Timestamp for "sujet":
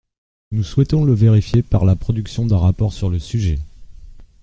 3.19-3.59